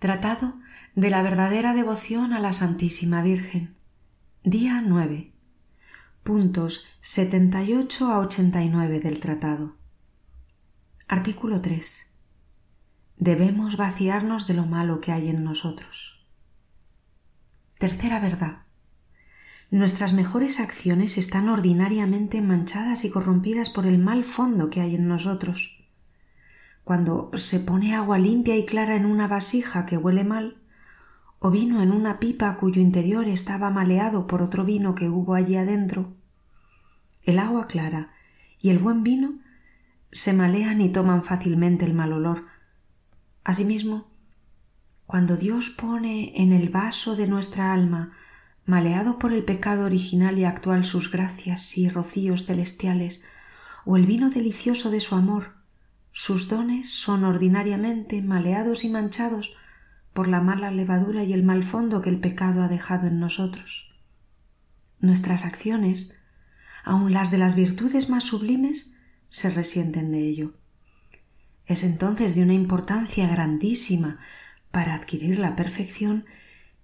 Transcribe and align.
Tratado 0.00 0.54
de 0.94 1.10
la 1.10 1.20
verdadera 1.20 1.74
devoción 1.74 2.32
a 2.32 2.40
la 2.40 2.54
Santísima 2.54 3.20
Virgen. 3.20 3.76
Día 4.44 4.80
9. 4.82 5.34
Puntos 6.22 6.86
78 7.02 8.06
a 8.10 8.20
89 8.20 8.98
del 8.98 9.20
tratado. 9.20 9.76
Artículo 11.06 11.60
3. 11.60 12.18
Debemos 13.18 13.76
vaciarnos 13.76 14.46
de 14.46 14.54
lo 14.54 14.64
malo 14.64 15.02
que 15.02 15.12
hay 15.12 15.28
en 15.28 15.44
nosotros. 15.44 16.26
Tercera 17.78 18.20
verdad. 18.20 18.62
Nuestras 19.70 20.14
mejores 20.14 20.60
acciones 20.60 21.18
están 21.18 21.50
ordinariamente 21.50 22.40
manchadas 22.40 23.04
y 23.04 23.10
corrompidas 23.10 23.68
por 23.68 23.84
el 23.84 23.98
mal 23.98 24.24
fondo 24.24 24.70
que 24.70 24.80
hay 24.80 24.94
en 24.94 25.08
nosotros 25.08 25.79
cuando 26.84 27.30
se 27.34 27.60
pone 27.60 27.94
agua 27.94 28.18
limpia 28.18 28.56
y 28.56 28.66
clara 28.66 28.96
en 28.96 29.06
una 29.06 29.28
vasija 29.28 29.86
que 29.86 29.96
huele 29.96 30.24
mal, 30.24 30.58
o 31.38 31.50
vino 31.50 31.82
en 31.82 31.92
una 31.92 32.20
pipa 32.20 32.56
cuyo 32.56 32.80
interior 32.80 33.26
estaba 33.28 33.70
maleado 33.70 34.26
por 34.26 34.42
otro 34.42 34.64
vino 34.64 34.94
que 34.94 35.08
hubo 35.08 35.34
allí 35.34 35.56
adentro, 35.56 36.14
el 37.22 37.38
agua 37.38 37.66
clara 37.66 38.12
y 38.60 38.70
el 38.70 38.78
buen 38.78 39.02
vino 39.02 39.38
se 40.12 40.32
malean 40.32 40.80
y 40.80 40.90
toman 40.90 41.22
fácilmente 41.22 41.84
el 41.84 41.94
mal 41.94 42.12
olor. 42.12 42.46
Asimismo, 43.44 44.10
cuando 45.06 45.36
Dios 45.36 45.70
pone 45.70 46.32
en 46.42 46.52
el 46.52 46.68
vaso 46.68 47.16
de 47.16 47.26
nuestra 47.26 47.72
alma, 47.72 48.12
maleado 48.64 49.18
por 49.18 49.32
el 49.32 49.44
pecado 49.44 49.84
original 49.84 50.38
y 50.38 50.44
actual 50.44 50.84
sus 50.84 51.10
gracias 51.10 51.76
y 51.76 51.88
rocíos 51.88 52.46
celestiales, 52.46 53.22
o 53.84 53.96
el 53.96 54.06
vino 54.06 54.30
delicioso 54.30 54.90
de 54.90 55.00
su 55.00 55.14
amor, 55.14 55.59
sus 56.22 56.48
dones 56.48 56.90
son 56.90 57.24
ordinariamente 57.24 58.20
maleados 58.20 58.84
y 58.84 58.90
manchados 58.90 59.54
por 60.12 60.28
la 60.28 60.42
mala 60.42 60.70
levadura 60.70 61.24
y 61.24 61.32
el 61.32 61.42
mal 61.42 61.62
fondo 61.62 62.02
que 62.02 62.10
el 62.10 62.20
pecado 62.20 62.62
ha 62.62 62.68
dejado 62.68 63.06
en 63.06 63.18
nosotros. 63.18 63.88
Nuestras 64.98 65.46
acciones, 65.46 66.14
aun 66.84 67.14
las 67.14 67.30
de 67.30 67.38
las 67.38 67.54
virtudes 67.54 68.10
más 68.10 68.24
sublimes, 68.24 68.94
se 69.30 69.48
resienten 69.48 70.12
de 70.12 70.28
ello. 70.28 70.52
Es 71.64 71.84
entonces 71.84 72.34
de 72.34 72.42
una 72.42 72.52
importancia 72.52 73.26
grandísima 73.26 74.18
para 74.70 74.92
adquirir 74.92 75.38
la 75.38 75.56
perfección 75.56 76.26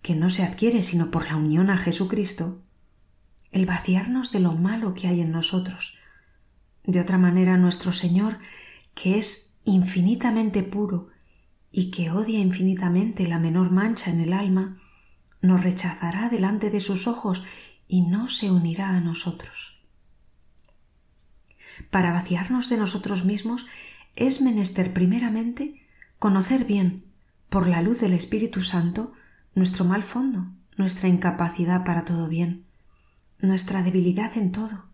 que 0.01 0.15
no 0.15 0.31
se 0.31 0.45
adquiere 0.45 0.83
sino 0.83 1.11
por 1.11 1.27
la 1.27 1.37
unión 1.37 1.69
a 1.69 1.77
Jesucristo, 1.77 2.63
el 3.53 3.67
vaciarnos 3.67 4.33
de 4.33 4.41
lo 4.41 4.53
malo 4.53 4.95
que 4.95 5.09
hay 5.09 5.21
en 5.21 5.31
nosotros. 5.31 5.93
De 6.85 7.01
otra 7.01 7.19
manera, 7.19 7.59
nuestro 7.59 7.93
Señor 7.93 8.39
que 8.97 9.19
es 9.19 9.55
infinitamente 9.65 10.63
puro 10.63 11.11
y 11.71 11.91
que 11.91 12.11
odia 12.11 12.39
infinitamente 12.41 13.29
la 13.29 13.39
menor 13.39 13.71
mancha 13.71 14.11
en 14.11 14.21
el 14.21 14.33
alma, 14.33 14.81
nos 15.43 15.63
rechazará 15.63 16.31
delante 16.31 16.71
de 16.71 16.81
sus 16.81 17.07
ojos 17.07 17.45
y 17.87 18.01
no 18.01 18.31
se 18.31 18.51
unirá 18.51 18.97
a 18.97 19.01
nosotros. 19.01 19.79
Para 21.91 22.11
vaciarnos 22.11 22.71
de 22.71 22.79
nosotros 22.79 23.27
mismos 23.27 23.67
es 24.17 24.41
menester 24.41 24.95
primeramente 24.95 25.87
conocer 26.19 26.65
bien, 26.65 27.05
por 27.51 27.69
la 27.69 27.83
luz 27.83 28.01
del 28.01 28.15
Espíritu 28.15 28.63
Santo, 28.63 29.13
nuestro 29.55 29.85
mal 29.85 30.05
fondo, 30.05 30.47
nuestra 30.79 31.09
incapacidad 31.09 31.85
para 31.85 32.07
todo 32.07 32.29
bien, 32.29 32.65
nuestra 33.41 33.83
debilidad 33.83 34.39
en 34.39 34.53
todo, 34.53 34.87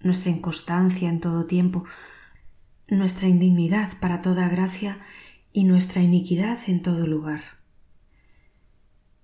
nuestra 0.00 0.30
inconstancia 0.30 1.10
en 1.10 1.20
todo 1.20 1.44
tiempo, 1.44 1.84
nuestra 2.88 3.28
indignidad 3.28 3.98
para 4.00 4.22
toda 4.22 4.48
gracia 4.48 4.98
y 5.52 5.64
nuestra 5.64 6.02
iniquidad 6.02 6.58
en 6.66 6.82
todo 6.82 7.06
lugar. 7.06 7.42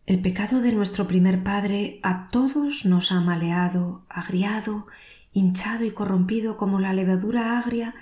El 0.07 0.21
pecado 0.21 0.61
de 0.61 0.73
nuestro 0.73 1.07
primer 1.07 1.45
padre 1.45 2.01
a 2.03 2.31
todos 2.31 2.85
nos 2.85 3.13
ha 3.13 3.21
maleado, 3.21 4.05
agriado, 4.09 4.87
hinchado 5.33 5.85
y 5.85 5.93
corrompido 5.93 6.57
como 6.57 6.81
la 6.81 6.93
levadura 6.93 7.59
agria 7.59 7.95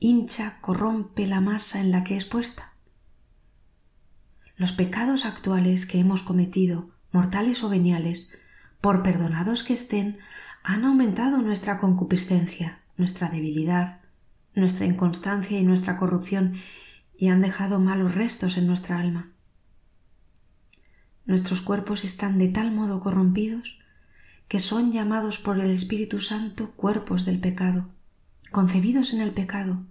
hincha, 0.00 0.58
corrompe 0.62 1.26
la 1.26 1.40
masa 1.40 1.80
en 1.80 1.92
la 1.92 2.02
que 2.02 2.16
es 2.16 2.24
puesta. 2.24 2.72
Los 4.56 4.72
pecados 4.72 5.24
actuales 5.24 5.86
que 5.86 6.00
hemos 6.00 6.22
cometido, 6.22 6.90
mortales 7.12 7.62
o 7.62 7.68
veniales, 7.68 8.28
por 8.80 9.02
perdonados 9.02 9.62
que 9.62 9.74
estén, 9.74 10.18
han 10.62 10.84
aumentado 10.84 11.42
nuestra 11.42 11.78
concupiscencia, 11.78 12.80
nuestra 12.96 13.28
debilidad, 13.28 13.99
nuestra 14.54 14.86
inconstancia 14.86 15.58
y 15.58 15.64
nuestra 15.64 15.96
corrupción 15.96 16.54
y 17.16 17.28
han 17.28 17.40
dejado 17.40 17.80
malos 17.80 18.14
restos 18.14 18.56
en 18.56 18.66
nuestra 18.66 18.98
alma. 18.98 19.32
Nuestros 21.26 21.60
cuerpos 21.60 22.04
están 22.04 22.38
de 22.38 22.48
tal 22.48 22.72
modo 22.72 23.00
corrompidos 23.00 23.78
que 24.48 24.58
son 24.58 24.90
llamados 24.90 25.38
por 25.38 25.60
el 25.60 25.70
Espíritu 25.70 26.20
Santo 26.20 26.72
cuerpos 26.72 27.24
del 27.24 27.38
pecado, 27.38 27.88
concebidos 28.50 29.12
en 29.12 29.20
el 29.20 29.32
pecado, 29.32 29.86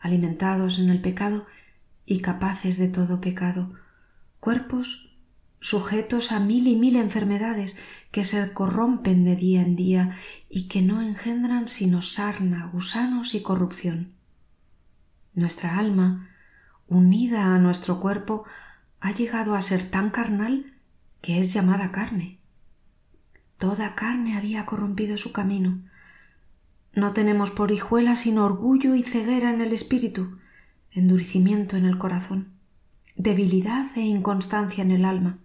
alimentados 0.00 0.78
en 0.78 0.88
el 0.88 1.02
pecado 1.02 1.46
y 2.06 2.20
capaces 2.20 2.78
de 2.78 2.88
todo 2.88 3.20
pecado, 3.20 3.74
cuerpos 4.40 5.11
sujetos 5.62 6.32
a 6.32 6.40
mil 6.40 6.66
y 6.66 6.74
mil 6.74 6.96
enfermedades 6.96 7.78
que 8.10 8.24
se 8.24 8.52
corrompen 8.52 9.24
de 9.24 9.36
día 9.36 9.62
en 9.62 9.76
día 9.76 10.16
y 10.50 10.66
que 10.66 10.82
no 10.82 11.00
engendran 11.00 11.68
sino 11.68 12.02
sarna, 12.02 12.66
gusanos 12.66 13.34
y 13.34 13.42
corrupción. 13.42 14.12
Nuestra 15.34 15.78
alma, 15.78 16.28
unida 16.88 17.54
a 17.54 17.58
nuestro 17.58 18.00
cuerpo, 18.00 18.44
ha 19.00 19.12
llegado 19.12 19.54
a 19.54 19.62
ser 19.62 19.88
tan 19.88 20.10
carnal 20.10 20.74
que 21.20 21.40
es 21.40 21.52
llamada 21.52 21.92
carne. 21.92 22.40
Toda 23.56 23.94
carne 23.94 24.36
había 24.36 24.66
corrompido 24.66 25.16
su 25.16 25.30
camino. 25.30 25.80
No 26.92 27.12
tenemos 27.12 27.52
por 27.52 27.70
hijuela 27.70 28.16
sino 28.16 28.44
orgullo 28.44 28.96
y 28.96 29.04
ceguera 29.04 29.54
en 29.54 29.60
el 29.60 29.72
espíritu, 29.72 30.38
endurecimiento 30.90 31.76
en 31.76 31.84
el 31.84 31.98
corazón, 31.98 32.52
debilidad 33.14 33.86
e 33.94 34.00
inconstancia 34.00 34.82
en 34.82 34.90
el 34.90 35.04
alma 35.04 35.38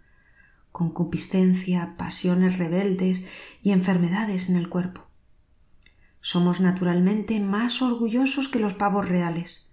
concupiscencia, 0.78 1.96
pasiones 1.98 2.60
rebeldes 2.60 3.26
y 3.64 3.72
enfermedades 3.72 4.48
en 4.48 4.58
el 4.58 4.70
cuerpo. 4.70 5.08
Somos 6.22 6.60
naturalmente 6.60 7.40
más 7.40 7.82
orgullosos 7.82 8.48
que 8.48 8.60
los 8.60 8.76
pavos 8.76 9.10
reales, 9.10 9.72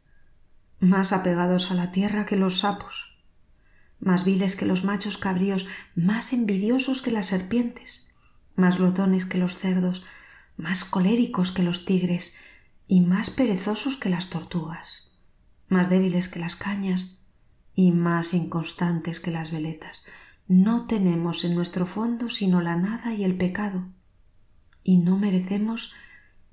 más 0.80 1.12
apegados 1.12 1.70
a 1.70 1.74
la 1.74 1.92
tierra 1.92 2.24
que 2.24 2.36
los 2.36 2.60
sapos, 2.60 3.18
más 4.00 4.24
viles 4.24 4.56
que 4.56 4.64
los 4.64 4.82
machos 4.84 5.18
cabríos, 5.18 5.66
más 5.94 6.32
envidiosos 6.32 7.02
que 7.02 7.10
las 7.10 7.26
serpientes, 7.26 8.06
más 8.56 8.78
glotones 8.78 9.26
que 9.26 9.36
los 9.36 9.58
cerdos, 9.58 10.02
más 10.56 10.86
coléricos 10.86 11.52
que 11.52 11.64
los 11.64 11.84
tigres 11.84 12.32
y 12.88 13.02
más 13.02 13.28
perezosos 13.28 13.98
que 13.98 14.08
las 14.08 14.30
tortugas, 14.30 15.12
más 15.68 15.90
débiles 15.90 16.30
que 16.30 16.40
las 16.40 16.56
cañas 16.56 17.18
y 17.74 17.92
más 17.92 18.32
inconstantes 18.32 19.20
que 19.20 19.32
las 19.32 19.50
veletas, 19.50 20.02
no 20.46 20.86
tenemos 20.86 21.44
en 21.44 21.54
nuestro 21.54 21.86
fondo 21.86 22.28
sino 22.30 22.60
la 22.60 22.76
nada 22.76 23.14
y 23.14 23.24
el 23.24 23.36
pecado, 23.36 23.86
y 24.82 24.98
no 24.98 25.18
merecemos 25.18 25.92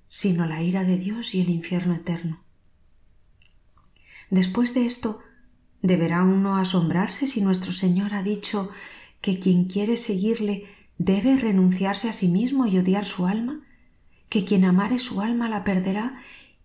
sino 0.08 0.46
la 0.46 0.62
ira 0.62 0.84
de 0.84 0.98
Dios 0.98 1.34
y 1.34 1.42
el 1.42 1.50
infierno 1.50 1.94
eterno. 1.94 2.44
Después 4.30 4.74
de 4.74 4.86
esto, 4.86 5.20
¿deberá 5.82 6.24
uno 6.24 6.58
asombrarse 6.58 7.28
si 7.28 7.42
nuestro 7.42 7.74
Señor 7.74 8.14
ha 8.14 8.24
dicho 8.24 8.70
que 9.22 9.40
quien 9.40 9.66
quiere 9.66 9.98
seguirle 9.98 10.66
debe 10.98 11.38
renunciarse 11.38 12.10
a 12.10 12.14
sí 12.14 12.28
mismo 12.28 12.66
y 12.66 12.78
odiar 12.78 13.06
su 13.06 13.26
alma? 13.26 13.62
¿Que 14.30 14.46
quien 14.46 14.66
amare 14.66 15.00
su 15.00 15.22
alma 15.22 15.50
la 15.50 15.64
perderá 15.64 16.18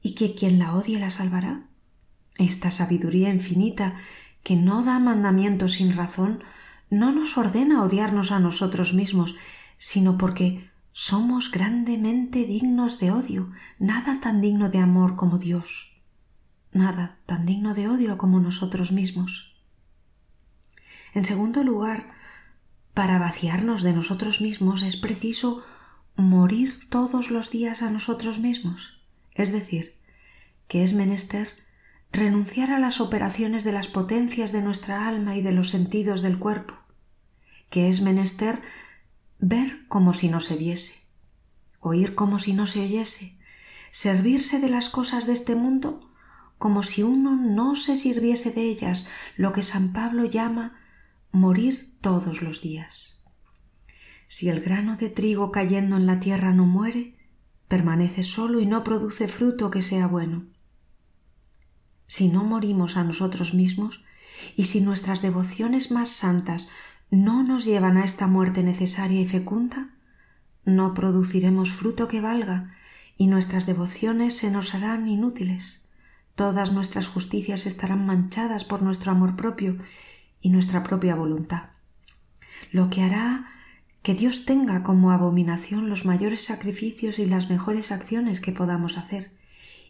y 0.03 0.15
que 0.15 0.35
quien 0.35 0.59
la 0.59 0.75
odie 0.75 0.99
la 0.99 1.11
salvará? 1.11 1.67
Esta 2.39 2.71
sabiduría 2.71 3.31
infinita 3.31 3.97
que 4.43 4.57
no 4.57 4.85
da 4.85 4.99
mandamiento 5.01 5.69
sin 5.69 5.93
razón 5.93 6.45
no 6.91 7.13
nos 7.13 7.37
ordena 7.37 7.83
odiarnos 7.83 8.31
a 8.31 8.39
nosotros 8.39 8.95
mismos, 8.95 9.35
sino 9.79 10.19
porque 10.19 10.71
somos 10.93 11.51
grandemente 11.51 12.45
dignos 12.47 12.99
de 13.01 13.11
odio, 13.11 13.53
nada 13.79 14.21
tan 14.21 14.41
digno 14.41 14.71
de 14.71 14.79
amor 14.79 15.17
como 15.17 15.39
Dios, 15.39 15.93
nada 16.73 17.19
tan 17.27 17.45
digno 17.45 17.75
de 17.75 17.89
odio 17.89 18.17
como 18.17 18.41
nosotros 18.41 18.93
mismos. 18.93 19.55
En 21.13 21.25
segundo 21.25 21.63
lugar, 21.63 22.15
para 22.95 23.19
vaciarnos 23.19 23.83
de 23.83 23.93
nosotros 23.93 24.41
mismos 24.41 24.83
es 24.83 24.97
preciso 24.97 25.63
morir 26.17 26.89
todos 26.89 27.31
los 27.31 27.51
días 27.51 27.83
a 27.83 27.91
nosotros 27.91 28.39
mismos, 28.39 29.03
es 29.35 29.53
decir, 29.53 29.97
que 30.67 30.83
es 30.83 30.95
menester 30.95 31.66
renunciar 32.13 32.71
a 32.71 32.79
las 32.79 33.01
operaciones 33.01 33.65
de 33.65 33.73
las 33.73 33.89
potencias 33.89 34.53
de 34.53 34.63
nuestra 34.63 35.07
alma 35.07 35.37
y 35.37 35.43
de 35.43 35.53
los 35.53 35.71
sentidos 35.71 36.23
del 36.23 36.39
cuerpo, 36.39 36.75
que 37.71 37.89
es 37.89 38.01
menester 38.01 38.63
ver 39.39 39.87
como 39.89 40.15
si 40.15 40.29
no 40.29 40.41
se 40.41 40.57
viese, 40.57 41.03
oír 41.81 42.15
como 42.15 42.39
si 42.39 42.53
no 42.53 42.67
se 42.67 42.81
oyese, 42.81 43.39
servirse 43.91 44.61
de 44.61 44.69
las 44.69 44.89
cosas 44.89 45.27
de 45.27 45.33
este 45.33 45.55
mundo 45.55 46.07
como 46.59 46.83
si 46.83 47.03
uno 47.03 47.37
no 47.37 47.77
se 47.77 47.97
sirviese 47.97 48.51
de 48.51 48.63
ellas, 48.63 49.07
lo 49.37 49.53
que 49.53 49.63
San 49.63 49.93
Pablo 49.93 50.25
llama 50.25 50.81
morir 51.33 51.95
todos 52.01 52.41
los 52.41 52.63
días. 52.63 53.21
Si 54.29 54.49
el 54.49 54.61
grano 54.61 54.97
de 54.97 55.11
trigo 55.11 55.53
cayendo 55.53 55.97
en 55.97 56.07
la 56.07 56.19
tierra 56.19 56.53
no 56.53 56.65
muere, 56.65 57.15
permanece 57.69 58.23
solo 58.23 58.61
y 58.61 58.67
no 58.67 58.85
produce 58.85 59.29
fruto 59.29 59.71
que 59.71 59.83
sea 59.83 60.07
bueno. 60.07 60.47
Si 62.07 62.29
no 62.29 62.45
morimos 62.45 62.97
a 62.97 63.05
nosotros 63.05 63.55
mismos, 63.55 64.03
y 64.57 64.65
si 64.65 64.81
nuestras 64.81 65.23
devociones 65.23 65.91
más 65.91 66.11
santas 66.11 66.69
no 67.11 67.43
nos 67.43 67.65
llevan 67.65 67.97
a 67.97 68.05
esta 68.05 68.27
muerte 68.27 68.63
necesaria 68.63 69.21
y 69.21 69.27
fecunda, 69.27 69.91
no 70.65 70.95
produciremos 70.95 71.73
fruto 71.73 72.09
que 72.09 72.21
valga, 72.21 72.75
y 73.17 73.29
nuestras 73.29 73.67
devociones 73.67 74.37
se 74.37 74.51
nos 74.51 74.75
harán 74.75 75.09
inútiles. 75.09 75.85
Todas 76.35 76.73
nuestras 76.73 77.09
justicias 77.09 77.65
estarán 77.65 78.05
manchadas 78.05 78.65
por 78.65 78.83
nuestro 78.83 79.13
amor 79.13 79.37
propio 79.37 79.79
y 80.41 80.51
nuestra 80.51 80.83
propia 80.83 81.15
voluntad. 81.15 81.71
Lo 82.73 82.91
que 82.91 83.03
hará 83.03 83.47
que 84.03 84.15
Dios 84.15 84.45
tenga 84.45 84.83
como 84.83 85.11
abominación 85.11 85.89
los 85.89 86.05
mayores 86.05 86.45
sacrificios 86.45 87.19
y 87.19 87.27
las 87.27 87.49
mejores 87.49 87.91
acciones 87.91 88.41
que 88.41 88.53
podamos 88.53 88.99
hacer, 88.99 89.33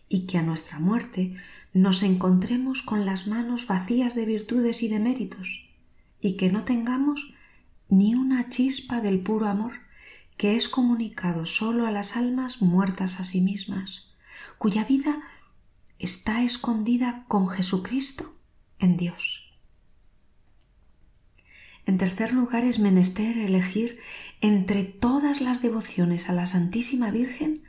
y 0.09 0.27
que 0.27 0.39
a 0.39 0.43
nuestra 0.43 0.79
muerte 0.79 1.35
nos 1.77 2.03
encontremos 2.03 2.81
con 2.81 3.05
las 3.05 3.27
manos 3.27 3.67
vacías 3.67 4.15
de 4.15 4.25
virtudes 4.25 4.83
y 4.83 4.89
de 4.89 4.99
méritos, 4.99 5.69
y 6.23 6.39
que 6.39 6.51
no 6.51 6.65
tengamos 6.65 7.35
ni 7.91 8.15
una 8.15 8.49
chispa 8.49 9.03
del 9.03 9.21
puro 9.21 9.47
amor 9.47 9.75
que 10.39 10.57
es 10.57 10.71
comunicado 10.71 11.45
sólo 11.45 11.87
a 11.87 11.91
las 11.91 12.17
almas 12.17 12.63
muertas 12.63 13.21
a 13.21 13.25
sí 13.25 13.43
mismas, 13.43 14.09
cuya 14.57 14.85
vida 14.85 15.21
está 15.99 16.43
escondida 16.43 17.27
con 17.29 17.47
Jesucristo 17.47 18.35
en 18.79 18.97
Dios. 18.97 19.43
En 21.85 21.99
tercer 21.99 22.33
lugar 22.33 22.65
es 22.65 22.79
menester 22.79 23.37
elegir 23.37 23.99
entre 24.41 24.85
todas 24.85 25.43
las 25.43 25.61
devociones 25.61 26.31
a 26.31 26.33
la 26.33 26.47
Santísima 26.47 27.11
Virgen 27.11 27.65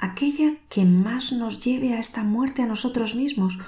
aquella 0.00 0.56
que 0.68 0.84
más 0.84 1.32
nos 1.32 1.60
lleve 1.60 1.94
a 1.94 2.00
esta 2.00 2.24
muerte 2.24 2.62
a 2.62 2.66
nosotros 2.66 3.14
mismos, 3.14 3.58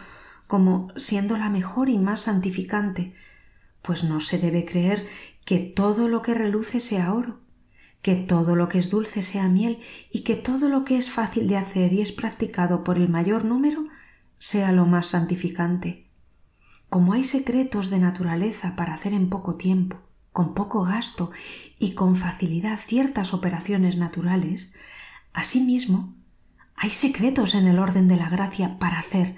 como 0.46 0.88
siendo 0.96 1.36
la 1.36 1.50
mejor 1.50 1.88
y 1.88 1.98
más 1.98 2.22
santificante, 2.22 3.14
pues 3.82 4.04
no 4.04 4.20
se 4.20 4.38
debe 4.38 4.64
creer 4.64 5.06
que 5.44 5.58
todo 5.58 6.08
lo 6.08 6.22
que 6.22 6.34
reluce 6.34 6.80
sea 6.80 7.12
oro, 7.12 7.40
que 8.00 8.16
todo 8.16 8.56
lo 8.56 8.68
que 8.68 8.78
es 8.78 8.90
dulce 8.90 9.22
sea 9.22 9.48
miel 9.48 9.78
y 10.10 10.22
que 10.22 10.34
todo 10.34 10.68
lo 10.68 10.84
que 10.84 10.96
es 10.96 11.10
fácil 11.10 11.48
de 11.48 11.56
hacer 11.56 11.92
y 11.92 12.00
es 12.00 12.12
practicado 12.12 12.84
por 12.84 12.96
el 12.96 13.08
mayor 13.08 13.44
número 13.44 13.86
sea 14.38 14.72
lo 14.72 14.86
más 14.86 15.06
santificante. 15.06 16.08
Como 16.88 17.12
hay 17.12 17.24
secretos 17.24 17.90
de 17.90 17.98
naturaleza 17.98 18.76
para 18.76 18.94
hacer 18.94 19.12
en 19.12 19.30
poco 19.30 19.56
tiempo, 19.56 20.00
con 20.32 20.54
poco 20.54 20.82
gasto 20.82 21.30
y 21.78 21.92
con 21.92 22.16
facilidad 22.16 22.78
ciertas 22.78 23.34
operaciones 23.34 23.96
naturales, 23.96 24.72
asimismo 25.32 26.14
hay 26.82 26.90
secretos 26.90 27.54
en 27.54 27.68
el 27.68 27.78
orden 27.78 28.08
de 28.08 28.16
la 28.16 28.28
gracia 28.28 28.76
para 28.80 28.98
hacer 28.98 29.36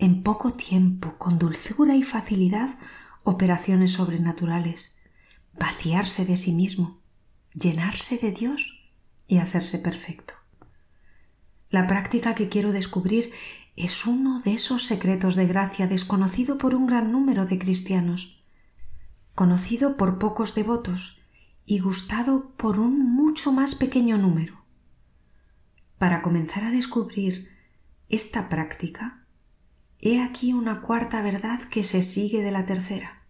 en 0.00 0.24
poco 0.24 0.52
tiempo, 0.52 1.14
con 1.18 1.38
dulzura 1.38 1.94
y 1.94 2.02
facilidad, 2.02 2.80
operaciones 3.22 3.92
sobrenaturales, 3.92 4.96
vaciarse 5.56 6.24
de 6.24 6.36
sí 6.36 6.50
mismo, 6.50 6.98
llenarse 7.54 8.18
de 8.18 8.32
Dios 8.32 8.90
y 9.28 9.38
hacerse 9.38 9.78
perfecto. 9.78 10.34
La 11.68 11.86
práctica 11.86 12.34
que 12.34 12.48
quiero 12.48 12.72
descubrir 12.72 13.30
es 13.76 14.04
uno 14.04 14.40
de 14.40 14.54
esos 14.54 14.84
secretos 14.84 15.36
de 15.36 15.46
gracia 15.46 15.86
desconocido 15.86 16.58
por 16.58 16.74
un 16.74 16.86
gran 16.88 17.12
número 17.12 17.46
de 17.46 17.60
cristianos, 17.60 18.42
conocido 19.36 19.96
por 19.96 20.18
pocos 20.18 20.56
devotos 20.56 21.20
y 21.66 21.78
gustado 21.78 22.50
por 22.56 22.80
un 22.80 23.14
mucho 23.14 23.52
más 23.52 23.76
pequeño 23.76 24.18
número. 24.18 24.59
Para 26.00 26.22
comenzar 26.22 26.64
a 26.64 26.70
descubrir 26.70 27.50
esta 28.08 28.48
práctica, 28.48 29.26
he 29.98 30.22
aquí 30.22 30.54
una 30.54 30.80
cuarta 30.80 31.20
verdad 31.20 31.60
que 31.68 31.82
se 31.82 32.00
sigue 32.00 32.42
de 32.42 32.50
la 32.50 32.64
tercera. 32.64 33.26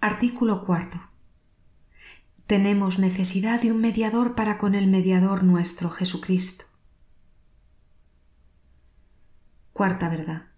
Artículo 0.00 0.66
cuarto 0.66 1.00
tenemos 2.46 2.98
necesidad 2.98 3.62
de 3.62 3.72
un 3.72 3.80
mediador 3.80 4.34
para 4.34 4.58
con 4.58 4.74
el 4.74 4.86
mediador 4.86 5.44
nuestro 5.44 5.88
Jesucristo. 5.88 6.66
Cuarta 9.72 10.10
verdad. 10.10 10.50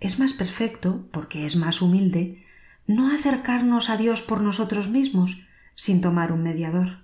Es 0.00 0.18
más 0.18 0.34
perfecto, 0.34 1.08
porque 1.12 1.46
es 1.46 1.56
más 1.56 1.80
humilde, 1.80 2.44
no 2.86 3.10
acercarnos 3.10 3.88
a 3.88 3.96
Dios 3.96 4.20
por 4.20 4.42
nosotros 4.42 4.90
mismos 4.90 5.38
sin 5.74 6.02
tomar 6.02 6.30
un 6.30 6.42
mediador. 6.42 7.03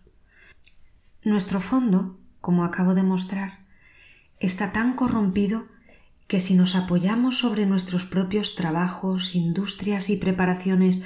Nuestro 1.22 1.60
fondo, 1.60 2.18
como 2.40 2.64
acabo 2.64 2.94
de 2.94 3.02
mostrar, 3.02 3.66
está 4.38 4.72
tan 4.72 4.94
corrompido 4.94 5.66
que 6.26 6.40
si 6.40 6.54
nos 6.54 6.74
apoyamos 6.74 7.38
sobre 7.38 7.66
nuestros 7.66 8.06
propios 8.06 8.54
trabajos, 8.54 9.34
industrias 9.34 10.08
y 10.08 10.16
preparaciones 10.16 11.02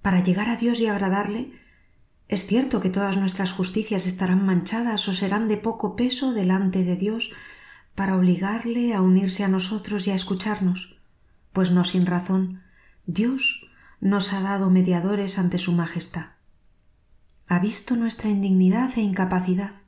para 0.00 0.22
llegar 0.22 0.48
a 0.48 0.56
Dios 0.56 0.80
y 0.80 0.86
agradarle, 0.86 1.52
es 2.28 2.46
cierto 2.46 2.80
que 2.80 2.88
todas 2.88 3.18
nuestras 3.18 3.52
justicias 3.52 4.06
estarán 4.06 4.46
manchadas 4.46 5.06
o 5.08 5.12
serán 5.12 5.48
de 5.48 5.58
poco 5.58 5.96
peso 5.96 6.32
delante 6.32 6.82
de 6.82 6.96
Dios 6.96 7.30
para 7.94 8.16
obligarle 8.16 8.94
a 8.94 9.02
unirse 9.02 9.44
a 9.44 9.48
nosotros 9.48 10.06
y 10.06 10.12
a 10.12 10.14
escucharnos, 10.14 10.96
pues 11.52 11.70
no 11.72 11.84
sin 11.84 12.06
razón, 12.06 12.62
Dios 13.04 13.68
nos 14.00 14.32
ha 14.32 14.40
dado 14.40 14.70
mediadores 14.70 15.38
ante 15.38 15.58
su 15.58 15.72
Majestad. 15.72 16.41
Ha 17.48 17.58
visto 17.58 17.96
nuestra 17.96 18.30
indignidad 18.30 18.90
e 18.96 19.00
incapacidad, 19.00 19.82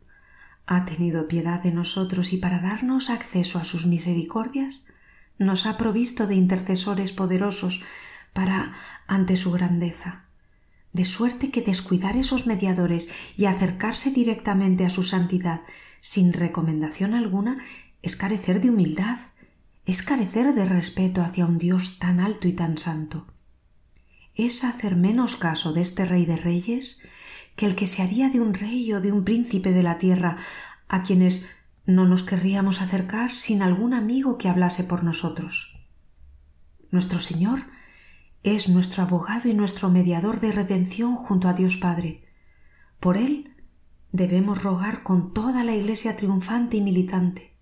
ha 0.66 0.84
tenido 0.84 1.28
piedad 1.28 1.62
de 1.62 1.72
nosotros 1.72 2.32
y 2.32 2.38
para 2.38 2.58
darnos 2.58 3.10
acceso 3.10 3.58
a 3.58 3.64
sus 3.64 3.86
misericordias, 3.86 4.82
nos 5.38 5.66
ha 5.66 5.76
provisto 5.76 6.26
de 6.26 6.36
intercesores 6.36 7.12
poderosos 7.12 7.82
para 8.32 8.74
ante 9.06 9.36
su 9.36 9.50
grandeza. 9.50 10.24
De 10.92 11.04
suerte 11.04 11.50
que 11.50 11.60
descuidar 11.60 12.16
esos 12.16 12.46
mediadores 12.46 13.08
y 13.36 13.46
acercarse 13.46 14.10
directamente 14.10 14.86
a 14.86 14.90
su 14.90 15.02
santidad 15.02 15.62
sin 16.00 16.32
recomendación 16.32 17.14
alguna 17.14 17.58
es 18.02 18.16
carecer 18.16 18.60
de 18.60 18.70
humildad, 18.70 19.18
es 19.86 20.02
carecer 20.02 20.54
de 20.54 20.66
respeto 20.66 21.20
hacia 21.20 21.46
un 21.46 21.58
Dios 21.58 21.98
tan 21.98 22.20
alto 22.20 22.46
y 22.48 22.52
tan 22.52 22.78
santo. 22.78 23.26
Es 24.34 24.64
hacer 24.64 24.96
menos 24.96 25.36
caso 25.36 25.72
de 25.72 25.82
este 25.82 26.04
Rey 26.04 26.26
de 26.26 26.36
Reyes 26.36 26.98
que 27.56 27.66
el 27.66 27.76
que 27.76 27.86
se 27.86 28.02
haría 28.02 28.30
de 28.30 28.40
un 28.40 28.54
rey 28.54 28.92
o 28.92 29.00
de 29.00 29.12
un 29.12 29.24
príncipe 29.24 29.72
de 29.72 29.82
la 29.82 29.98
tierra 29.98 30.38
a 30.88 31.02
quienes 31.02 31.46
no 31.86 32.06
nos 32.06 32.22
querríamos 32.22 32.80
acercar 32.80 33.32
sin 33.32 33.62
algún 33.62 33.94
amigo 33.94 34.38
que 34.38 34.48
hablase 34.48 34.84
por 34.84 35.04
nosotros. 35.04 35.74
Nuestro 36.90 37.20
Señor 37.20 37.64
es 38.42 38.68
nuestro 38.68 39.02
abogado 39.02 39.48
y 39.48 39.54
nuestro 39.54 39.90
mediador 39.90 40.40
de 40.40 40.52
redención 40.52 41.16
junto 41.16 41.48
a 41.48 41.54
Dios 41.54 41.76
Padre. 41.76 42.24
Por 43.00 43.16
Él 43.16 43.54
debemos 44.12 44.62
rogar 44.62 45.02
con 45.02 45.32
toda 45.32 45.64
la 45.64 45.74
Iglesia 45.74 46.16
triunfante 46.16 46.76
y 46.76 46.80
militante. 46.80 47.54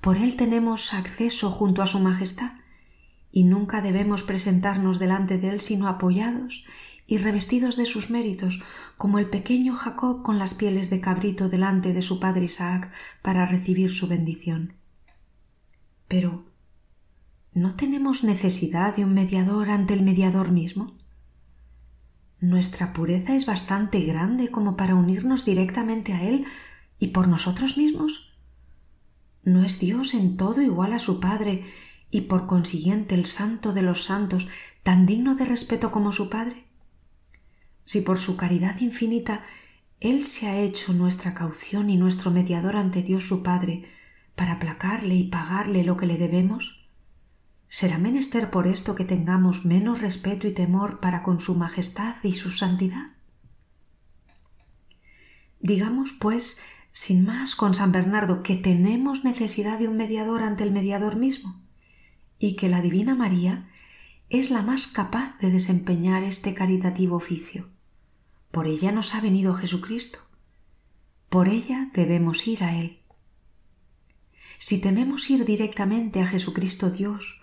Por 0.00 0.16
Él 0.16 0.36
tenemos 0.36 0.92
acceso 0.94 1.50
junto 1.50 1.82
a 1.82 1.86
Su 1.86 2.00
Majestad 2.00 2.52
y 3.32 3.44
nunca 3.44 3.80
debemos 3.80 4.22
presentarnos 4.22 4.98
delante 4.98 5.38
de 5.38 5.48
Él 5.48 5.60
sino 5.60 5.88
apoyados 5.88 6.64
y 7.06 7.18
revestidos 7.18 7.76
de 7.76 7.86
sus 7.86 8.10
méritos, 8.10 8.60
como 8.96 9.18
el 9.18 9.26
pequeño 9.26 9.74
Jacob 9.74 10.22
con 10.22 10.38
las 10.38 10.54
pieles 10.54 10.90
de 10.90 11.00
cabrito 11.00 11.48
delante 11.48 11.92
de 11.92 12.02
su 12.02 12.20
padre 12.20 12.46
Isaac 12.46 12.90
para 13.22 13.46
recibir 13.46 13.92
su 13.92 14.08
bendición. 14.08 14.74
Pero, 16.08 16.44
¿No 17.54 17.76
tenemos 17.76 18.24
necesidad 18.24 18.96
de 18.96 19.04
un 19.04 19.14
mediador 19.14 19.70
ante 19.70 19.94
el 19.94 20.02
mediador 20.02 20.50
mismo? 20.50 20.96
Nuestra 22.40 22.92
pureza 22.92 23.36
es 23.36 23.46
bastante 23.46 24.00
grande 24.00 24.50
como 24.50 24.76
para 24.76 24.96
unirnos 24.96 25.44
directamente 25.44 26.12
a 26.12 26.24
Él 26.24 26.46
y 26.98 27.08
por 27.08 27.28
nosotros 27.28 27.78
mismos. 27.78 28.34
¿No 29.44 29.64
es 29.64 29.78
Dios 29.78 30.14
en 30.14 30.36
todo 30.36 30.62
igual 30.62 30.94
a 30.94 30.98
su 30.98 31.20
Padre 31.20 31.64
y 32.10 32.22
por 32.22 32.48
consiguiente 32.48 33.14
el 33.14 33.24
santo 33.24 33.72
de 33.72 33.82
los 33.82 34.02
santos 34.02 34.48
tan 34.82 35.06
digno 35.06 35.36
de 35.36 35.44
respeto 35.44 35.92
como 35.92 36.10
su 36.10 36.28
Padre? 36.30 36.63
Si 37.84 38.00
por 38.00 38.18
su 38.18 38.36
caridad 38.36 38.80
infinita 38.80 39.44
Él 40.00 40.26
se 40.26 40.46
ha 40.48 40.56
hecho 40.58 40.92
nuestra 40.92 41.34
caución 41.34 41.90
y 41.90 41.96
nuestro 41.96 42.30
mediador 42.30 42.76
ante 42.76 43.02
Dios 43.02 43.24
su 43.24 43.42
Padre 43.42 43.84
para 44.34 44.52
aplacarle 44.52 45.14
y 45.14 45.28
pagarle 45.28 45.84
lo 45.84 45.96
que 45.96 46.06
le 46.06 46.16
debemos, 46.16 46.84
¿Será 47.74 47.98
menester 47.98 48.52
por 48.52 48.68
esto 48.68 48.94
que 48.94 49.04
tengamos 49.04 49.64
menos 49.64 50.00
respeto 50.00 50.46
y 50.46 50.52
temor 50.52 51.00
para 51.00 51.24
con 51.24 51.40
su 51.40 51.56
majestad 51.56 52.14
y 52.22 52.34
su 52.34 52.52
santidad? 52.52 53.16
Digamos, 55.58 56.12
pues, 56.12 56.56
sin 56.92 57.24
más 57.24 57.56
con 57.56 57.74
San 57.74 57.90
Bernardo 57.90 58.44
que 58.44 58.54
tenemos 58.54 59.24
necesidad 59.24 59.80
de 59.80 59.88
un 59.88 59.96
mediador 59.96 60.44
ante 60.44 60.62
el 60.62 60.70
mediador 60.70 61.16
mismo, 61.16 61.60
y 62.38 62.54
que 62.54 62.68
la 62.68 62.80
Divina 62.80 63.16
María 63.16 63.66
es 64.30 64.50
la 64.50 64.62
más 64.62 64.86
capaz 64.86 65.36
de 65.40 65.50
desempeñar 65.50 66.22
este 66.22 66.54
caritativo 66.54 67.16
oficio. 67.16 67.73
Por 68.54 68.68
ella 68.68 68.92
nos 68.92 69.16
ha 69.16 69.20
venido 69.20 69.52
Jesucristo. 69.54 70.20
Por 71.28 71.48
ella 71.48 71.90
debemos 71.92 72.46
ir 72.46 72.62
a 72.62 72.76
Él. 72.76 73.00
Si 74.58 74.80
tememos 74.80 75.28
ir 75.28 75.44
directamente 75.44 76.20
a 76.20 76.26
Jesucristo 76.28 76.88
Dios, 76.88 77.40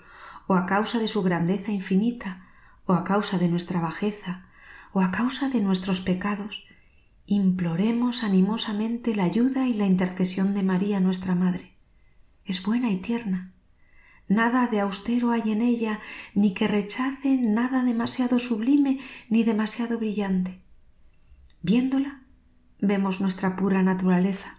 o 0.48 0.56
a 0.56 0.66
causa 0.66 1.00
de 1.00 1.10
su 1.10 1.22
grandeza 1.22 1.74
infinita, 1.74 2.48
o 2.86 2.94
a 2.94 3.04
causa 3.04 3.38
de 3.38 3.50
nuestra 3.50 3.82
bajeza, 3.82 4.48
o 4.94 5.02
a 5.02 5.12
causa 5.12 5.50
de 5.50 5.60
nuestros 5.60 6.00
pecados, 6.00 6.64
imploremos 7.26 8.24
animosamente 8.24 9.14
la 9.14 9.26
ayuda 9.26 9.68
y 9.68 9.74
la 9.74 9.88
intercesión 9.88 10.54
de 10.54 10.64
María 10.64 11.02
nuestra 11.02 11.36
Madre. 11.36 11.76
Es 12.46 12.64
buena 12.64 12.90
y 12.90 13.02
tierna. 13.02 13.52
Nada 14.30 14.68
de 14.68 14.80
austero 14.80 15.32
hay 15.32 15.52
en 15.52 15.62
ella, 15.62 16.00
ni 16.36 16.54
que 16.54 16.70
rechace 16.70 17.36
nada 17.36 17.84
demasiado 17.84 18.40
sublime 18.40 19.02
ni 19.28 19.44
demasiado 19.44 19.98
brillante. 19.98 20.62
Viéndola, 21.64 22.24
vemos 22.80 23.22
nuestra 23.22 23.56
pura 23.56 23.84
naturaleza. 23.84 24.58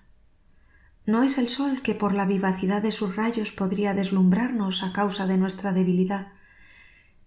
No 1.05 1.25
es 1.25 1.37
el 1.37 1.49
sol 1.49 1.83
que 1.83 1.97
por 1.97 2.15
la 2.15 2.27
vivacidad 2.27 2.81
de 2.81 2.93
sus 2.93 3.17
rayos 3.17 3.51
podría 3.51 3.93
deslumbrarnos 3.93 4.85
a 4.85 4.93
causa 4.93 5.27
de 5.27 5.37
nuestra 5.37 5.73
debilidad, 5.73 6.33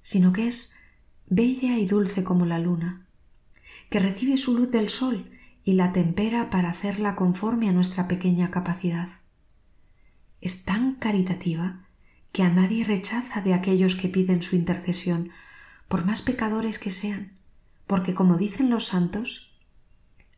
sino 0.01 0.31
que 0.31 0.47
es 0.47 0.73
bella 1.27 1.77
y 1.77 1.85
dulce 1.87 2.23
como 2.23 2.45
la 2.45 2.57
luna, 2.57 3.05
que 3.89 3.99
recibe 3.99 4.37
su 4.37 4.55
luz 4.57 4.71
del 4.71 4.89
sol 4.89 5.29
y 5.65 5.73
la 5.73 5.91
tempera 5.91 6.49
para 6.49 6.69
hacerla 6.69 7.17
conforme 7.17 7.67
a 7.67 7.73
nuestra 7.73 8.07
pequeña 8.07 8.51
capacidad. 8.51 9.09
Es 10.39 10.63
tan 10.63 10.95
caritativa 10.95 11.85
que 12.31 12.43
a 12.43 12.49
nadie 12.49 12.85
rechaza 12.85 13.41
de 13.41 13.53
aquellos 13.53 13.95
que 13.97 14.07
piden 14.07 14.41
su 14.41 14.55
intercesión, 14.55 15.31
por 15.89 16.05
más 16.05 16.21
pecadores 16.21 16.79
que 16.79 16.91
sean, 16.91 17.33
porque 17.87 18.13
como 18.13 18.37
dicen 18.37 18.69
los 18.69 18.85
santos, 18.85 19.54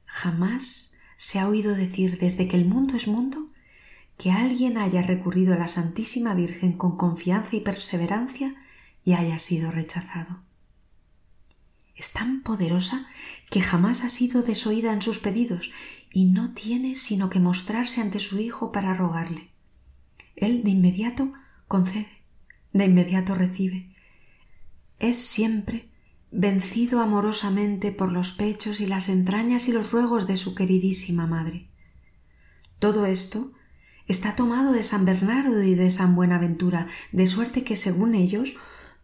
jamás 0.08 0.96
se 1.16 1.40
ha 1.40 1.48
oído 1.48 1.76
decir 1.76 2.18
desde 2.18 2.48
que 2.48 2.58
el 2.58 2.66
mundo 2.66 2.96
es 2.96 3.08
mundo 3.08 3.52
que 4.18 4.32
alguien 4.32 4.80
haya 4.80 5.04
recurrido 5.04 5.54
a 5.54 5.58
la 5.58 5.68
Santísima 5.68 6.34
Virgen 6.34 6.74
con 6.74 6.98
confianza 6.98 7.56
y 7.56 7.62
perseverancia 7.62 8.56
y 9.06 9.14
haya 9.14 9.38
sido 9.38 9.70
rechazado 9.72 10.48
es 11.98 12.14
tan 12.14 12.44
poderosa 12.44 13.08
que 13.50 13.60
jamás 13.60 14.04
ha 14.04 14.10
sido 14.10 14.44
desoída 14.44 14.94
en 14.94 15.02
sus 15.02 15.20
pedidos 15.20 15.72
y 16.12 16.26
no 16.26 16.54
tiene 16.54 16.96
sino 16.96 17.30
que 17.30 17.40
mostrarse 17.40 18.02
ante 18.02 18.20
su 18.20 18.40
Hijo 18.40 18.72
para 18.72 18.94
rogarle. 18.94 19.50
Él 20.36 20.64
de 20.64 20.70
inmediato 20.70 21.34
concede, 21.68 22.24
de 22.72 22.86
inmediato 22.86 23.34
recibe. 23.34 23.90
Es 25.00 25.18
siempre 25.18 25.90
vencido 26.38 27.02
amorosamente 27.02 27.92
por 27.92 28.12
los 28.12 28.32
pechos 28.32 28.80
y 28.80 28.86
las 28.86 29.10
entrañas 29.10 29.68
y 29.68 29.72
los 29.72 29.92
ruegos 29.92 30.28
de 30.28 30.38
su 30.38 30.54
queridísima 30.54 31.26
madre. 31.26 31.68
Todo 32.78 33.08
esto 33.08 33.54
está 34.06 34.36
tomado 34.36 34.72
de 34.72 34.84
San 34.84 35.04
Bernardo 35.04 35.64
y 35.64 35.74
de 35.74 35.90
San 35.90 36.16
Buenaventura, 36.16 36.86
de 37.12 37.26
suerte 37.26 37.64
que, 37.64 37.76
según 37.76 38.14
ellos, 38.14 38.54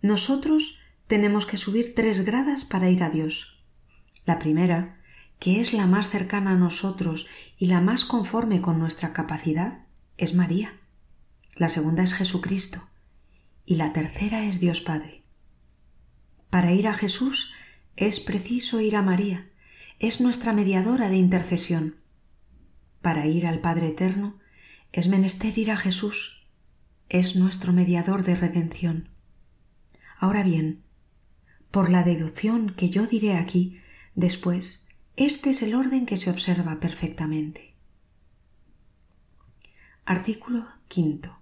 nosotros 0.03 0.77
tenemos 1.07 1.47
que 1.47 1.57
subir 1.57 1.95
tres 1.95 2.23
gradas 2.23 2.65
para 2.65 2.91
ir 2.91 3.01
a 3.01 3.09
Dios. 3.09 3.59
La 4.27 4.37
primera, 4.37 4.99
que 5.39 5.59
es 5.59 5.73
la 5.73 5.87
más 5.87 6.11
cercana 6.11 6.51
a 6.51 6.57
nosotros 6.57 7.25
y 7.57 7.65
la 7.65 7.81
más 7.81 8.05
conforme 8.05 8.61
con 8.61 8.77
nuestra 8.77 9.11
capacidad, 9.11 9.87
es 10.17 10.35
María. 10.35 10.79
La 11.55 11.69
segunda 11.69 12.03
es 12.03 12.13
Jesucristo. 12.13 12.87
Y 13.65 13.77
la 13.77 13.91
tercera 13.91 14.43
es 14.43 14.59
Dios 14.59 14.81
Padre. 14.81 15.22
Para 16.53 16.71
ir 16.71 16.87
a 16.87 16.93
Jesús 16.93 17.51
es 17.95 18.19
preciso 18.19 18.79
ir 18.79 18.95
a 18.95 19.01
María, 19.01 19.49
es 19.97 20.21
nuestra 20.21 20.53
mediadora 20.53 21.09
de 21.09 21.15
intercesión. 21.15 21.95
Para 23.01 23.25
ir 23.25 23.47
al 23.47 23.59
Padre 23.59 23.87
Eterno 23.87 24.37
es 24.91 25.07
menester 25.07 25.57
ir 25.57 25.71
a 25.71 25.75
Jesús, 25.75 26.45
es 27.09 27.35
nuestro 27.35 27.73
mediador 27.73 28.21
de 28.21 28.35
redención. 28.35 29.09
Ahora 30.19 30.43
bien, 30.43 30.83
por 31.71 31.89
la 31.89 32.03
deducción 32.03 32.75
que 32.75 32.91
yo 32.91 33.07
diré 33.07 33.33
aquí, 33.33 33.81
después, 34.13 34.85
este 35.15 35.49
es 35.49 35.63
el 35.63 35.73
orden 35.73 36.05
que 36.05 36.17
se 36.17 36.29
observa 36.29 36.79
perfectamente. 36.79 37.73
Artículo 40.05 40.67
quinto. 40.87 41.35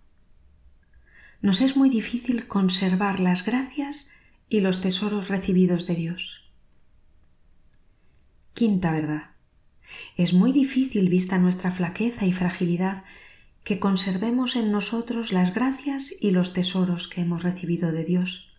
Nos 1.42 1.60
es 1.60 1.76
muy 1.76 1.90
difícil 1.90 2.48
conservar 2.48 3.20
las 3.20 3.44
gracias 3.44 4.08
y 4.52 4.60
los 4.60 4.82
tesoros 4.82 5.30
recibidos 5.30 5.88
de 5.88 5.96
Dios. 5.96 6.52
Quinta 8.54 8.92
verdad. 8.92 9.30
Es 10.18 10.34
muy 10.34 10.52
difícil, 10.52 11.08
vista 11.08 11.38
nuestra 11.38 11.72
flaqueza 11.72 12.26
y 12.26 12.34
fragilidad, 12.34 13.06
que 13.64 13.80
conservemos 13.80 14.58
en 14.58 14.70
nosotros 14.70 15.32
las 15.32 15.54
gracias 15.54 16.14
y 16.20 16.32
los 16.32 16.52
tesoros 16.52 17.08
que 17.08 17.22
hemos 17.22 17.44
recibido 17.44 17.94
de 17.94 18.04
Dios. 18.04 18.52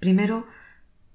Primero, 0.00 0.46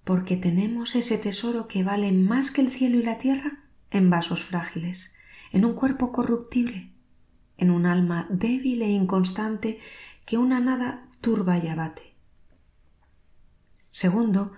porque 0.06 0.38
tenemos 0.38 0.96
ese 0.96 1.18
tesoro 1.18 1.68
que 1.68 1.84
vale 1.84 2.14
más 2.14 2.52
que 2.52 2.62
el 2.62 2.70
cielo 2.70 3.00
y 3.00 3.04
la 3.04 3.18
tierra 3.18 3.66
en 3.92 4.10
vasos 4.10 4.44
frágiles, 4.44 5.14
en 5.52 5.66
un 5.66 5.74
cuerpo 5.74 6.14
corruptible, 6.14 6.94
en 7.58 7.70
un 7.70 7.86
alma 7.86 8.28
débil 8.30 8.82
e 8.82 8.92
inconstante 8.92 9.82
que 10.26 10.38
una 10.38 10.62
nada 10.62 11.10
turba 11.20 11.58
y 11.58 11.68
abate. 11.68 12.11
Segundo, 13.92 14.54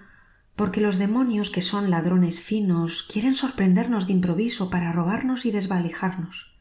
porque 0.56 0.80
los 0.80 0.98
demonios, 0.98 1.50
que 1.50 1.62
son 1.62 1.90
ladrones 1.90 2.40
finos, 2.40 3.04
quieren 3.04 3.36
sorprendernos 3.36 4.06
de 4.08 4.14
improviso 4.14 4.70
para 4.70 4.94
robarnos 4.94 5.46
y 5.46 5.52
desvalijarnos. 5.52 6.54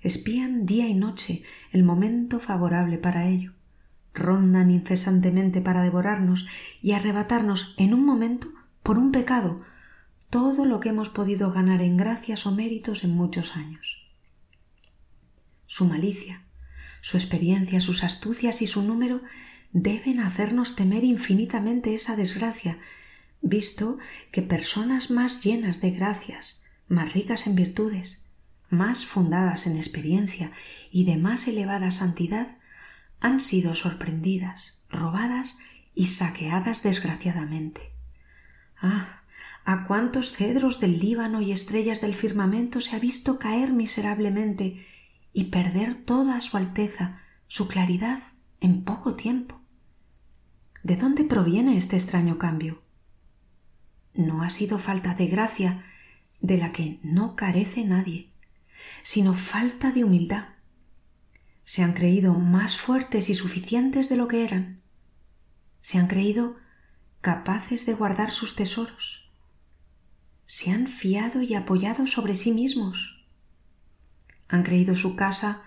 Espían 0.00 0.64
día 0.64 0.86
y 0.88 0.94
noche 0.94 1.42
el 1.72 1.82
momento 1.82 2.38
favorable 2.40 2.96
para 2.96 3.26
ello 3.28 3.52
rondan 4.14 4.70
incesantemente 4.70 5.60
para 5.60 5.82
devorarnos 5.82 6.46
y 6.82 6.92
arrebatarnos 6.92 7.74
en 7.78 7.94
un 7.94 8.04
momento, 8.04 8.48
por 8.82 8.98
un 8.98 9.12
pecado, 9.12 9.60
todo 10.30 10.64
lo 10.64 10.80
que 10.80 10.90
hemos 10.90 11.08
podido 11.08 11.52
ganar 11.52 11.82
en 11.82 11.96
gracias 11.96 12.46
o 12.46 12.52
méritos 12.52 13.04
en 13.04 13.10
muchos 13.10 13.56
años. 13.56 14.08
Su 15.66 15.84
malicia, 15.84 16.42
su 17.00 17.16
experiencia, 17.16 17.80
sus 17.80 18.02
astucias 18.02 18.62
y 18.62 18.66
su 18.66 18.82
número 18.82 19.22
deben 19.72 20.20
hacernos 20.20 20.76
temer 20.76 21.04
infinitamente 21.04 21.94
esa 21.94 22.16
desgracia, 22.16 22.78
visto 23.40 23.98
que 24.32 24.42
personas 24.42 25.10
más 25.10 25.42
llenas 25.42 25.80
de 25.80 25.92
gracias, 25.92 26.60
más 26.88 27.12
ricas 27.12 27.46
en 27.46 27.54
virtudes, 27.54 28.24
más 28.68 29.06
fundadas 29.06 29.66
en 29.66 29.76
experiencia 29.76 30.52
y 30.90 31.04
de 31.04 31.16
más 31.16 31.46
elevada 31.46 31.90
santidad, 31.90 32.56
han 33.20 33.40
sido 33.40 33.74
sorprendidas, 33.74 34.74
robadas 34.88 35.56
y 35.94 36.06
saqueadas 36.06 36.82
desgraciadamente. 36.82 37.92
Ah, 38.80 39.22
a 39.64 39.84
cuántos 39.84 40.32
cedros 40.32 40.80
del 40.80 40.98
Líbano 40.98 41.42
y 41.42 41.52
estrellas 41.52 42.00
del 42.00 42.14
firmamento 42.14 42.80
se 42.80 42.96
ha 42.96 42.98
visto 42.98 43.38
caer 43.38 43.72
miserablemente 43.72 44.86
y 45.32 45.44
perder 45.44 45.94
toda 45.94 46.40
su 46.40 46.56
alteza, 46.56 47.20
su 47.46 47.68
claridad, 47.68 48.20
en 48.60 48.84
poco 48.84 49.14
tiempo. 49.14 49.59
¿De 50.82 50.96
dónde 50.96 51.24
proviene 51.24 51.76
este 51.76 51.96
extraño 51.96 52.38
cambio? 52.38 52.82
No 54.14 54.42
ha 54.42 54.50
sido 54.50 54.78
falta 54.78 55.14
de 55.14 55.26
gracia, 55.26 55.84
de 56.40 56.56
la 56.56 56.72
que 56.72 56.98
no 57.02 57.36
carece 57.36 57.84
nadie, 57.84 58.30
sino 59.02 59.34
falta 59.34 59.92
de 59.92 60.04
humildad, 60.04 60.48
se 61.70 61.84
han 61.84 61.92
creído 61.92 62.34
más 62.34 62.76
fuertes 62.76 63.28
y 63.30 63.36
suficientes 63.36 64.08
de 64.08 64.16
lo 64.16 64.26
que 64.26 64.42
eran. 64.42 64.80
Se 65.80 65.98
han 65.98 66.08
creído 66.08 66.56
capaces 67.20 67.86
de 67.86 67.94
guardar 67.94 68.32
sus 68.32 68.56
tesoros. 68.56 69.30
Se 70.46 70.72
han 70.72 70.88
fiado 70.88 71.42
y 71.42 71.54
apoyado 71.54 72.08
sobre 72.08 72.34
sí 72.34 72.50
mismos. 72.50 73.24
Han 74.48 74.64
creído 74.64 74.96
su 74.96 75.14
casa 75.14 75.62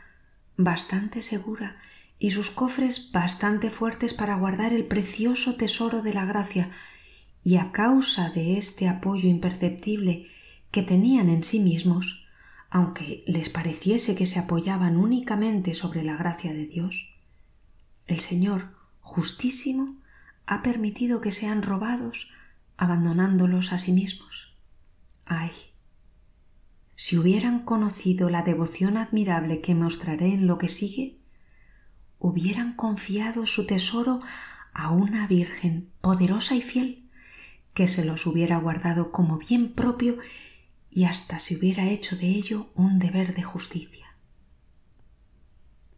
bastante 0.58 1.22
segura 1.22 1.78
y 2.20 2.32
sus 2.32 2.52
cofres 2.52 3.12
bastante 3.12 3.70
fuertes 3.70 4.14
para 4.14 4.36
guardar 4.36 4.74
el 4.74 4.86
precioso 4.86 5.56
tesoro 5.56 6.02
de 6.02 6.14
la 6.14 6.26
gracia, 6.26 6.72
y 7.44 7.58
a 7.58 7.72
causa 7.72 8.30
de 8.30 8.58
este 8.58 8.88
apoyo 8.88 9.28
imperceptible 9.28 10.28
que 10.72 10.82
tenían 10.82 11.30
en 11.30 11.44
sí 11.44 11.60
mismos, 11.60 12.26
aunque 12.70 13.24
les 13.28 13.50
pareciese 13.50 14.16
que 14.16 14.26
se 14.26 14.40
apoyaban 14.40 14.98
únicamente 14.98 15.76
sobre 15.76 16.04
la 16.04 16.16
gracia 16.16 16.54
de 16.54 16.66
Dios, 16.66 17.10
el 18.08 18.20
Señor 18.20 18.76
justísimo 19.02 19.98
ha 20.46 20.62
permitido 20.62 21.22
que 21.22 21.32
sean 21.32 21.62
robados 21.62 22.28
abandonándolos 22.78 23.72
a 23.72 23.78
sí 23.78 23.92
mismos. 23.92 24.56
¡Ay! 25.26 25.52
Si 26.96 27.18
hubieran 27.18 27.64
conocido 27.64 28.30
la 28.30 28.42
devoción 28.42 28.98
admirable 28.98 29.62
que 29.62 29.76
mostraré 29.76 30.34
en 30.34 30.48
lo 30.48 30.58
que 30.58 30.70
sigue, 30.70 31.20
hubieran 32.24 32.74
confiado 32.74 33.46
su 33.46 33.68
tesoro 33.68 34.22
a 34.74 34.92
una 34.92 35.28
Virgen 35.28 35.92
poderosa 36.00 36.56
y 36.56 36.62
fiel 36.62 37.10
que 37.74 37.90
se 37.90 38.06
los 38.06 38.26
hubiera 38.26 38.58
guardado 38.58 39.12
como 39.12 39.38
bien 39.38 39.74
propio 39.74 40.18
y 40.90 41.04
hasta 41.04 41.40
se 41.40 41.58
hubiera 41.58 41.90
hecho 41.90 42.16
de 42.16 42.28
ello 42.28 42.72
un 42.76 42.98
deber 42.98 43.36
de 43.36 43.44
justicia. 43.44 44.16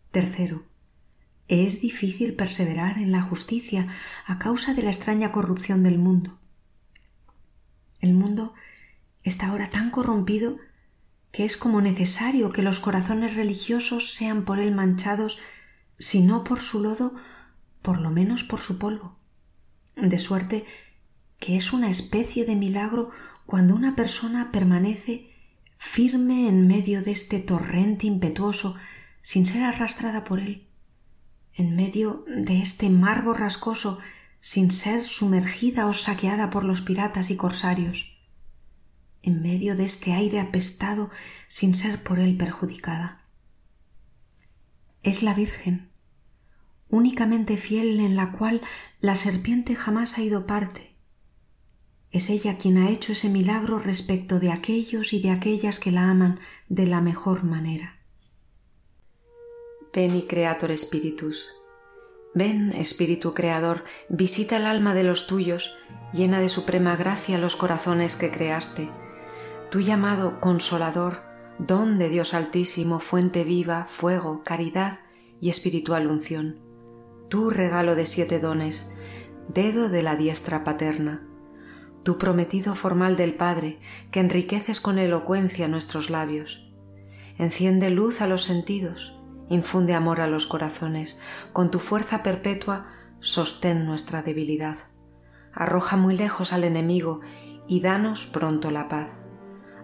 Tercero, 0.10 0.65
es 1.48 1.82
difícil 1.82 2.34
perseverar 2.34 2.98
en 2.98 3.12
la 3.12 3.22
justicia 3.22 3.88
a 4.25 4.39
causa 4.39 4.74
de 4.74 4.82
la 4.82 4.89
extraña 4.89 5.32
corrupción 5.32 5.84
del 5.84 6.00
mundo. 6.00 6.39
El 8.00 8.15
mundo 8.15 8.55
está 9.22 9.50
ahora 9.50 9.70
tan 9.70 9.91
corrompido 9.91 10.58
que 11.32 11.46
es 11.46 11.55
como 11.55 11.82
necesario 11.82 12.51
que 12.51 12.63
los 12.63 12.79
corazones 12.79 13.36
religiosos 13.36 14.13
sean 14.13 14.44
por 14.44 14.58
él 14.58 14.74
manchados, 14.74 15.38
si 15.99 16.21
no 16.21 16.43
por 16.43 16.59
su 16.59 16.81
lodo, 16.81 17.13
por 17.81 17.99
lo 17.99 18.11
menos 18.11 18.43
por 18.43 18.59
su 18.59 18.77
polvo. 18.77 19.17
De 19.95 20.19
suerte 20.19 20.65
que 21.39 21.55
es 21.55 21.73
una 21.73 21.89
especie 21.89 22.45
de 22.45 22.55
milagro 22.55 23.11
cuando 23.45 23.75
una 23.75 23.95
persona 23.95 24.51
permanece 24.51 25.31
firme 25.77 26.47
en 26.47 26.67
medio 26.67 27.01
de 27.01 27.11
este 27.11 27.39
torrente 27.39 28.07
impetuoso 28.07 28.75
sin 29.21 29.45
ser 29.45 29.63
arrastrada 29.63 30.23
por 30.23 30.39
él 30.39 30.65
en 31.55 31.75
medio 31.75 32.25
de 32.27 32.61
este 32.61 32.89
mar 32.89 33.23
borrascoso 33.23 33.99
sin 34.41 34.71
ser 34.71 35.05
sumergida 35.05 35.87
o 35.87 35.93
saqueada 35.93 36.49
por 36.49 36.65
los 36.65 36.81
piratas 36.81 37.29
y 37.29 37.37
corsarios, 37.37 38.11
en 39.23 39.41
medio 39.41 39.75
de 39.75 39.85
este 39.85 40.13
aire 40.13 40.39
apestado 40.39 41.09
sin 41.47 41.73
ser 41.73 42.03
por 42.03 42.19
él 42.19 42.37
perjudicada. 42.37 43.25
Es 45.05 45.21
la 45.21 45.35
Virgen, 45.35 45.91
únicamente 46.89 47.57
fiel 47.57 48.00
en 48.00 48.15
la 48.15 48.31
cual 48.31 48.62
la 49.00 49.13
serpiente 49.13 49.75
jamás 49.75 50.17
ha 50.17 50.24
ido 50.24 50.47
parte. 50.47 50.95
Es 52.09 52.31
ella 52.31 52.57
quien 52.57 52.79
ha 52.79 52.89
hecho 52.89 53.12
ese 53.12 53.29
milagro 53.29 53.77
respecto 53.77 54.39
de 54.39 54.51
aquellos 54.51 55.13
y 55.13 55.21
de 55.21 55.29
aquellas 55.29 55.79
que 55.79 55.91
la 55.91 56.09
aman 56.09 56.39
de 56.69 56.88
la 56.88 57.01
mejor 57.01 57.43
manera. 57.43 58.00
Ven 59.93 60.21
Creator 60.21 60.75
Spiritus. 60.75 61.50
Ven, 62.33 62.71
Espíritu 62.71 63.35
Creador, 63.35 63.85
visita 64.09 64.57
el 64.57 64.65
alma 64.65 64.95
de 64.95 65.03
los 65.03 65.27
tuyos, 65.27 65.77
llena 66.13 66.39
de 66.39 66.50
suprema 66.50 66.95
gracia 66.95 67.38
los 67.38 67.55
corazones 67.55 68.15
que 68.15 68.31
creaste. 68.31 68.89
Tú 69.69 69.81
llamado 69.81 70.41
Consolador, 70.41 71.25
don 71.59 71.97
de 71.97 72.09
Dios 72.09 72.33
Altísimo, 72.33 73.00
fuente 73.00 73.43
viva, 73.43 73.85
fuego, 73.89 74.41
caridad 74.43 75.00
y 75.39 75.50
espiritual 75.50 76.07
unción. 76.07 76.59
Tú 77.29 77.50
regalo 77.50 77.95
de 77.95 78.05
siete 78.05 78.39
dones, 78.39 78.95
dedo 79.47 79.89
de 79.89 80.03
la 80.03 80.15
diestra 80.15 80.63
paterna. 80.63 81.27
Tu 82.03 82.17
prometido 82.17 82.75
formal 82.75 83.15
del 83.15 83.33
Padre, 83.33 83.79
que 84.12 84.19
enriqueces 84.19 84.79
con 84.79 85.00
elocuencia 85.00 85.67
nuestros 85.67 86.09
labios. 86.09 86.71
Enciende 87.38 87.89
luz 87.89 88.21
a 88.21 88.27
los 88.27 88.43
sentidos, 88.43 89.17
infunde 89.50 89.93
amor 89.93 90.21
a 90.21 90.27
los 90.27 90.45
corazones, 90.45 91.19
con 91.51 91.71
tu 91.71 91.79
fuerza 91.79 92.21
perpetua 92.21 92.89
sostén 93.19 93.85
nuestra 93.85 94.21
debilidad. 94.21 94.77
Arroja 95.53 95.97
muy 95.97 96.15
lejos 96.15 96.53
al 96.53 96.63
enemigo 96.63 97.21
y 97.67 97.81
danos 97.81 98.27
pronto 98.27 98.71
la 98.71 98.88
paz. 98.88 99.25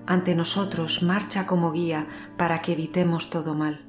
Ante 0.08 0.36
nosotros 0.36 1.04
marcha 1.04 1.46
como 1.46 1.72
guía 1.72 2.08
para 2.38 2.62
que 2.62 2.74
evitemos 2.74 3.30
todo 3.30 3.54
mal. 3.56 3.88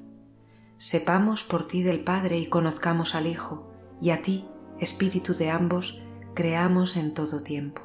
Sepamos 0.77 1.45
por 1.45 1.67
ti 1.67 1.83
del 1.83 2.01
Padre 2.01 2.39
y 2.39 2.47
conozcamos 2.47 3.15
al 3.15 3.27
Hijo, 3.27 3.73
y 4.01 4.11
a 4.11 4.21
ti, 4.23 4.49
Espíritu 4.79 5.35
de 5.35 5.51
ambos, 5.51 6.03
creamos 6.35 6.97
en 6.97 7.15
todo 7.15 7.43
tiempo. 7.43 7.83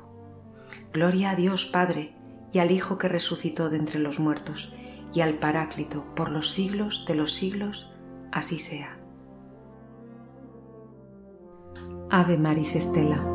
Gloria 0.93 1.31
a 1.31 1.35
Dios 1.35 1.65
Padre 1.65 2.15
y 2.51 2.59
al 2.59 2.71
Hijo 2.71 2.97
que 2.97 3.07
resucitó 3.07 3.69
de 3.69 3.77
entre 3.77 3.99
los 3.99 4.19
muertos, 4.19 4.73
y 5.13 5.21
al 5.21 5.35
Paráclito 5.35 6.05
por 6.15 6.31
los 6.31 6.51
siglos 6.51 7.05
de 7.07 7.15
los 7.15 7.33
siglos, 7.33 7.91
así 8.31 8.59
sea. 8.59 8.99
Ave 12.09 12.37
Maris 12.37 12.75
Estela. 12.75 13.25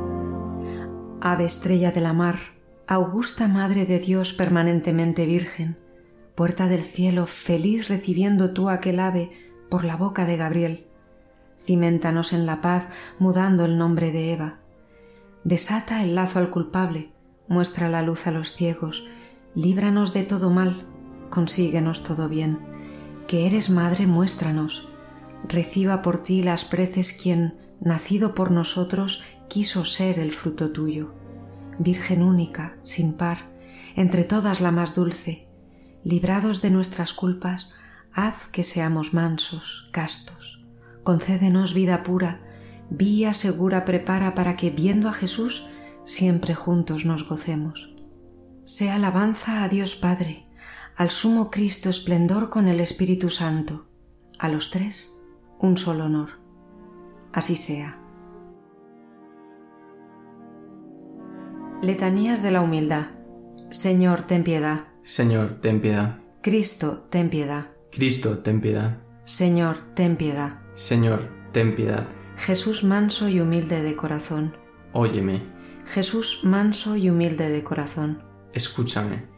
Ave 1.20 1.44
estrella 1.44 1.92
de 1.92 2.00
la 2.00 2.12
mar, 2.12 2.38
augusta 2.92 3.48
Madre 3.48 3.86
de 3.86 3.98
Dios 4.00 4.34
permanentemente 4.34 5.24
Virgen, 5.24 5.78
puerta 6.34 6.68
del 6.68 6.84
cielo, 6.84 7.26
feliz 7.26 7.88
recibiendo 7.88 8.52
tú 8.52 8.68
aquel 8.68 9.00
ave 9.00 9.30
por 9.70 9.84
la 9.84 9.96
boca 9.96 10.26
de 10.26 10.36
Gabriel. 10.36 10.86
Cimentanos 11.56 12.34
en 12.34 12.44
la 12.44 12.60
paz, 12.60 12.88
mudando 13.18 13.64
el 13.64 13.78
nombre 13.78 14.12
de 14.12 14.34
Eva. 14.34 14.58
Desata 15.42 16.02
el 16.02 16.14
lazo 16.14 16.38
al 16.38 16.50
culpable, 16.50 17.14
muestra 17.48 17.88
la 17.88 18.02
luz 18.02 18.26
a 18.26 18.30
los 18.30 18.52
ciegos, 18.52 19.06
líbranos 19.54 20.12
de 20.12 20.24
todo 20.24 20.50
mal, 20.50 20.86
consíguenos 21.30 22.02
todo 22.02 22.28
bien. 22.28 22.58
Que 23.26 23.46
eres 23.46 23.70
madre, 23.70 24.06
muéstranos. 24.06 24.90
Reciba 25.48 26.02
por 26.02 26.22
ti 26.22 26.42
las 26.42 26.66
preces 26.66 27.14
quien, 27.14 27.56
nacido 27.80 28.34
por 28.34 28.50
nosotros, 28.50 29.22
quiso 29.48 29.86
ser 29.86 30.18
el 30.18 30.30
fruto 30.30 30.72
tuyo. 30.72 31.21
Virgen 31.82 32.22
única, 32.22 32.76
sin 32.84 33.14
par, 33.14 33.50
entre 33.96 34.22
todas 34.24 34.60
la 34.60 34.70
más 34.70 34.94
dulce, 34.94 35.48
librados 36.04 36.62
de 36.62 36.70
nuestras 36.70 37.12
culpas, 37.12 37.70
haz 38.12 38.46
que 38.46 38.62
seamos 38.62 39.14
mansos, 39.14 39.88
castos. 39.90 40.64
Concédenos 41.02 41.74
vida 41.74 42.04
pura, 42.04 42.40
vía 42.88 43.34
segura 43.34 43.84
prepara 43.84 44.34
para 44.34 44.54
que, 44.56 44.70
viendo 44.70 45.08
a 45.08 45.12
Jesús, 45.12 45.66
siempre 46.04 46.54
juntos 46.54 47.04
nos 47.04 47.28
gocemos. 47.28 47.94
Sea 48.64 48.94
alabanza 48.94 49.64
a 49.64 49.68
Dios 49.68 49.96
Padre, 49.96 50.46
al 50.96 51.10
sumo 51.10 51.50
Cristo 51.50 51.90
esplendor 51.90 52.48
con 52.48 52.68
el 52.68 52.78
Espíritu 52.78 53.30
Santo, 53.30 53.88
a 54.38 54.48
los 54.48 54.70
tres 54.70 55.16
un 55.58 55.76
solo 55.76 56.04
honor. 56.04 56.40
Así 57.32 57.56
sea. 57.56 58.01
Letanías 61.82 62.42
de 62.42 62.50
la 62.50 62.62
Humildad. 62.62 63.06
Señor, 63.70 64.24
ten 64.24 64.44
piedad. 64.44 64.84
Señor, 65.02 65.60
ten 65.60 65.80
piedad. 65.80 66.20
Cristo, 66.42 67.06
ten 67.10 67.28
piedad. 67.28 67.66
Cristo, 67.90 68.38
ten 68.38 68.60
piedad. 68.60 68.98
Señor, 69.24 69.76
ten 69.94 70.16
piedad. 70.16 70.60
Señor, 70.74 71.28
ten 71.52 71.76
piedad. 71.76 72.06
Jesús 72.36 72.84
manso 72.84 73.28
y 73.28 73.40
humilde 73.40 73.82
de 73.82 73.96
corazón. 73.96 74.56
Óyeme. 74.92 75.42
Jesús 75.84 76.40
manso 76.44 76.96
y 76.96 77.10
humilde 77.10 77.50
de 77.50 77.62
corazón. 77.62 78.22
Escúchame 78.52 79.32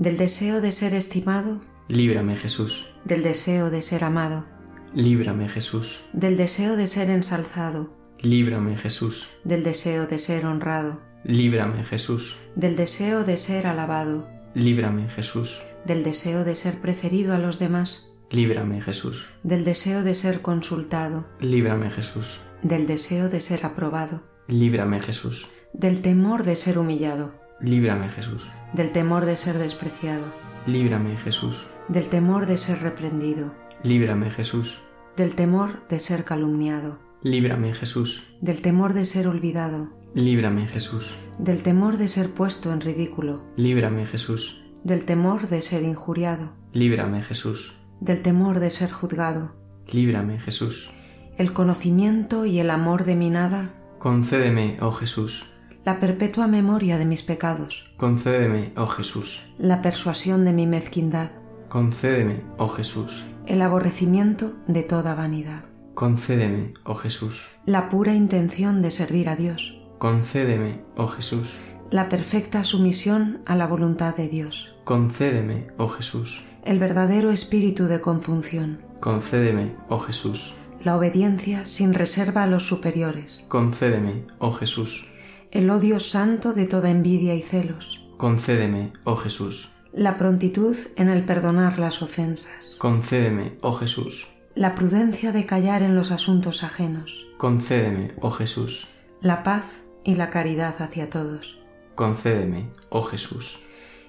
del 0.00 0.16
deseo 0.16 0.62
de 0.62 0.72
ser 0.72 0.94
estimado, 0.94 1.60
líbrame 1.88 2.34
Jesús, 2.34 2.94
del 3.04 3.22
deseo 3.22 3.68
de 3.68 3.82
ser 3.82 4.02
amado, 4.02 4.46
líbrame 4.94 5.46
Jesús, 5.46 6.06
del 6.14 6.38
deseo 6.38 6.74
de 6.76 6.86
ser 6.86 7.10
ensalzado, 7.10 7.94
líbrame 8.18 8.78
Jesús, 8.78 9.36
del 9.44 9.62
deseo 9.62 10.06
de 10.06 10.18
ser 10.18 10.46
honrado, 10.46 11.02
líbrame 11.24 11.84
Jesús, 11.84 12.40
del 12.56 12.76
deseo 12.76 13.24
de 13.24 13.36
ser 13.36 13.66
alabado, 13.66 14.28
líbrame 14.54 15.08
Jesús, 15.08 15.62
del 15.84 16.02
deseo 16.02 16.44
de 16.44 16.54
ser 16.54 16.80
preferido 16.80 17.34
a 17.34 17.38
los 17.38 17.58
demás, 17.58 18.18
líbrame 18.30 18.80
Jesús, 18.80 19.26
del 19.42 19.64
deseo 19.64 20.02
de 20.02 20.14
ser 20.14 20.40
consultado, 20.40 21.28
líbrame 21.40 21.90
Jesús, 21.90 22.40
del 22.62 22.86
deseo 22.86 23.28
de 23.28 23.40
ser 23.40 23.66
aprobado, 23.66 24.22
líbrame 24.46 25.00
Jesús, 25.00 25.48
del 25.72 26.02
temor 26.02 26.44
de 26.44 26.56
ser 26.56 26.78
humillado, 26.78 27.34
líbrame 27.60 28.08
Jesús, 28.08 28.48
del 28.72 28.92
temor 28.92 29.26
de 29.26 29.36
ser 29.36 29.58
despreciado, 29.58 30.32
líbrame 30.66 31.16
Jesús, 31.16 31.66
del 31.88 32.08
temor 32.08 32.46
de 32.46 32.56
ser 32.56 32.80
reprendido, 32.80 33.54
líbrame 33.82 34.30
Jesús, 34.30 34.82
del 35.16 35.34
temor 35.34 35.86
de 35.88 36.00
ser 36.00 36.24
calumniado, 36.24 36.98
líbrame 37.22 37.74
Jesús, 37.74 38.34
del 38.40 38.62
temor 38.62 38.94
de 38.94 39.04
ser 39.04 39.28
olvidado, 39.28 39.99
líbrame 40.14 40.66
Jesús, 40.66 41.18
del 41.38 41.62
temor 41.62 41.96
de 41.96 42.08
ser 42.08 42.30
puesto 42.30 42.72
en 42.72 42.80
ridículo, 42.80 43.44
líbrame 43.56 44.06
Jesús, 44.06 44.64
del 44.84 45.04
temor 45.04 45.48
de 45.48 45.60
ser 45.60 45.82
injuriado, 45.82 46.54
líbrame 46.72 47.22
Jesús, 47.22 47.78
del 48.00 48.22
temor 48.22 48.60
de 48.60 48.70
ser 48.70 48.90
juzgado, 48.90 49.56
líbrame 49.86 50.38
Jesús, 50.38 50.90
el 51.36 51.52
conocimiento 51.52 52.46
y 52.46 52.58
el 52.58 52.70
amor 52.70 53.04
de 53.04 53.16
mi 53.16 53.30
nada, 53.30 53.74
concédeme, 53.98 54.78
oh 54.80 54.90
Jesús, 54.90 55.54
la 55.84 55.98
perpetua 55.98 56.46
memoria 56.46 56.98
de 56.98 57.06
mis 57.06 57.22
pecados. 57.22 57.90
Concédeme, 57.96 58.72
oh 58.76 58.86
Jesús, 58.86 59.54
la 59.58 59.80
persuasión 59.80 60.44
de 60.44 60.52
mi 60.52 60.66
mezquindad. 60.66 61.30
Concédeme, 61.68 62.44
oh 62.58 62.68
Jesús, 62.68 63.26
el 63.46 63.62
aborrecimiento 63.62 64.52
de 64.66 64.82
toda 64.82 65.14
vanidad. 65.14 65.64
Concédeme, 65.94 66.74
oh 66.84 66.94
Jesús, 66.94 67.48
la 67.64 67.88
pura 67.88 68.14
intención 68.14 68.82
de 68.82 68.90
servir 68.90 69.28
a 69.28 69.36
Dios. 69.36 69.79
Concédeme, 70.04 70.82
oh 70.96 71.06
Jesús, 71.08 71.58
la 71.90 72.08
perfecta 72.08 72.64
sumisión 72.64 73.42
a 73.44 73.54
la 73.54 73.66
voluntad 73.66 74.16
de 74.16 74.28
Dios. 74.30 74.74
Concédeme, 74.84 75.66
oh 75.76 75.88
Jesús, 75.88 76.46
el 76.64 76.78
verdadero 76.78 77.30
espíritu 77.30 77.84
de 77.84 78.00
compunción. 78.00 78.80
Concédeme, 79.00 79.76
oh 79.90 79.98
Jesús, 79.98 80.54
la 80.82 80.96
obediencia 80.96 81.66
sin 81.66 81.92
reserva 81.92 82.44
a 82.44 82.46
los 82.46 82.66
superiores, 82.66 83.44
Concédeme, 83.48 84.26
oh 84.38 84.52
Jesús. 84.52 85.10
el 85.50 85.68
odio 85.68 86.00
santo 86.00 86.54
de 86.54 86.66
toda 86.66 86.88
envidia 86.88 87.34
y 87.34 87.42
celos, 87.42 88.00
Concédeme, 88.16 88.94
oh 89.04 89.16
Jesús. 89.16 89.80
la 89.92 90.16
prontitud 90.16 90.74
en 90.96 91.10
el 91.10 91.26
perdonar 91.26 91.78
las 91.78 92.00
ofensas, 92.00 92.76
Concédeme, 92.78 93.58
oh 93.60 93.74
Jesús. 93.74 94.28
la 94.54 94.74
prudencia 94.74 95.30
de 95.32 95.44
callar 95.44 95.82
en 95.82 95.94
los 95.94 96.10
asuntos 96.10 96.64
ajenos, 96.64 97.26
Concédeme, 97.36 98.08
oh 98.22 98.30
Jesús. 98.30 98.88
la 99.20 99.42
paz 99.42 99.84
y 100.04 100.14
la 100.14 100.30
caridad 100.30 100.74
hacia 100.80 101.10
todos, 101.10 101.58
Concédeme, 101.94 102.70
oh 102.90 103.02
Jesús. 103.02 103.60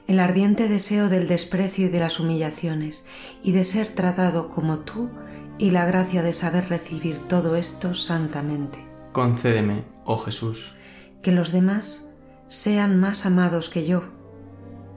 el 0.08 0.19
ardiente 0.19 0.67
deseo 0.69 1.10
del 1.10 1.27
desprecio 1.27 1.88
y 1.88 1.89
de 1.89 1.99
las 1.99 2.19
humillaciones, 2.19 3.06
y 3.43 3.51
de 3.51 3.63
ser 3.63 3.88
tratado 3.89 4.49
como 4.49 4.80
tú, 4.80 5.12
y 5.58 5.69
la 5.71 5.86
gracia 5.86 6.21
de 6.23 6.34
saber 6.34 6.69
recibir 6.69 7.17
todo 7.27 7.56
esto 7.56 7.93
santamente. 7.93 8.80
Concédeme, 9.12 9.86
oh 10.06 10.15
Jesús. 10.17 10.75
Que 11.21 11.32
los 11.32 11.51
demás 11.51 12.13
sean 12.47 12.99
más 12.99 13.25
amados 13.25 13.69
que 13.69 13.86
yo, 13.86 14.04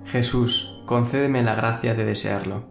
Jesús, 0.07 0.83
concédeme 0.87 1.43
la 1.43 1.55
gracia 1.55 1.95
de 1.95 2.05
desearlo. 2.05 2.69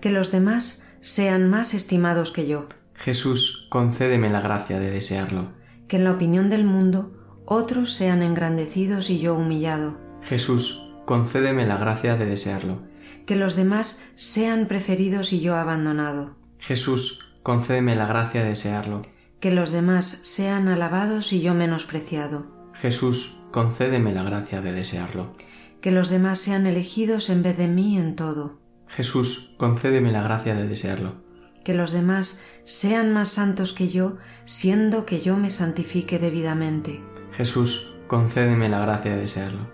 que 0.00 0.10
los 0.10 0.32
demás 0.32 0.84
sean 1.00 1.48
más 1.50 1.74
estimados 1.74 2.30
que 2.32 2.46
yo, 2.46 2.66
Jesús, 2.94 3.66
concédeme 3.70 4.30
la 4.30 4.40
gracia 4.40 4.78
de 4.78 4.90
desearlo. 4.90 5.52
que 5.88 5.96
en 5.96 6.04
la 6.04 6.12
opinión 6.12 6.48
del 6.50 6.64
mundo 6.64 7.12
otros 7.52 7.92
sean 7.92 8.22
engrandecidos 8.22 9.10
y 9.10 9.18
yo 9.18 9.34
humillado, 9.34 9.98
Jesús, 10.22 10.94
concédeme 11.04 11.66
la 11.66 11.78
gracia 11.78 12.16
de 12.16 12.24
desearlo. 12.24 12.82
que 13.26 13.34
los 13.34 13.56
demás 13.56 14.02
sean 14.14 14.66
preferidos 14.66 15.32
y 15.32 15.40
yo 15.40 15.56
abandonado, 15.56 16.36
Jesús, 16.60 17.34
concédeme 17.42 17.96
la 17.96 18.06
gracia 18.06 18.44
de 18.44 18.50
desearlo. 18.50 19.02
que 19.40 19.50
los 19.50 19.72
demás 19.72 20.20
sean 20.22 20.68
alabados 20.68 21.32
y 21.32 21.40
yo 21.40 21.54
menospreciado, 21.54 22.70
Jesús, 22.72 23.40
concédeme 23.50 24.14
la 24.14 24.22
gracia 24.22 24.60
de 24.60 24.70
desearlo. 24.72 25.32
que 25.80 25.90
los 25.90 26.08
demás 26.08 26.38
sean 26.38 26.68
elegidos 26.68 27.30
en 27.30 27.42
vez 27.42 27.56
de 27.56 27.66
mí 27.66 27.98
en 27.98 28.14
todo, 28.14 28.60
Jesús, 28.86 29.54
concédeme 29.56 30.12
la 30.12 30.22
gracia 30.22 30.54
de 30.54 30.68
desearlo. 30.68 31.16
que 31.64 31.74
los 31.74 31.90
demás 31.90 32.42
sean 32.62 33.12
más 33.12 33.28
santos 33.30 33.72
que 33.72 33.88
yo, 33.88 34.18
siendo 34.44 35.04
que 35.04 35.20
yo 35.20 35.36
me 35.36 35.50
santifique 35.50 36.18
debidamente. 36.20 37.02
Jesús, 37.40 37.94
concédeme 38.06 38.68
la 38.68 38.80
gracia 38.80 39.12
de 39.12 39.22
desearlo. 39.22 39.66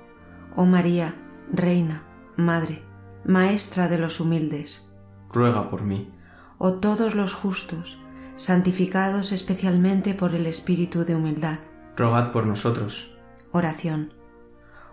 Oh 0.55 0.67
María, 0.67 1.17
Reina, 1.53 2.07
Madre, 2.37 2.85
Maestra 3.25 3.89
de 3.89 3.99
los 3.99 4.21
humildes, 4.21 4.89
Ruega 5.33 5.69
por 5.69 5.83
mí. 5.83 6.15
oh 6.59 6.75
todos 6.75 7.17
los 7.17 7.35
justos, 7.35 7.99
santificados 8.37 9.33
especialmente 9.33 10.15
por 10.15 10.37
el 10.37 10.47
Espíritu 10.47 11.05
de 11.05 11.17
humildad. 11.17 11.59
Rogad 11.97 12.31
por 12.31 12.47
nosotros. 12.47 13.19
Oración. 13.51 14.13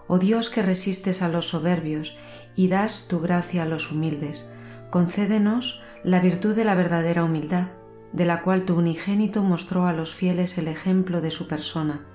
Oh 0.07 0.17
Dios 0.17 0.49
que 0.49 0.63
resistes 0.63 1.21
a 1.21 1.29
los 1.29 1.49
soberbios 1.49 2.15
y 2.55 2.69
das 2.69 3.07
tu 3.07 3.19
gracia 3.19 3.61
a 3.61 3.65
los 3.67 3.91
humildes, 3.91 4.49
concédenos 4.89 5.79
la 6.03 6.19
virtud 6.19 6.55
de 6.55 6.65
la 6.65 6.73
verdadera 6.73 7.23
humildad, 7.23 7.67
de 8.13 8.25
la 8.25 8.41
cual 8.41 8.65
tu 8.65 8.75
unigénito 8.79 9.43
mostró 9.43 9.85
a 9.85 9.93
los 9.93 10.15
fieles 10.15 10.57
el 10.57 10.67
ejemplo 10.67 11.21
de 11.21 11.29
su 11.29 11.47
persona, 11.47 12.07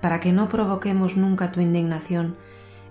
para 0.00 0.20
que 0.20 0.32
no 0.32 0.48
provoquemos 0.48 1.16
nunca 1.16 1.52
tu 1.52 1.60
indignación, 1.60 2.36